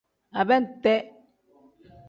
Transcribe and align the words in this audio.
Abente. 0.41 0.93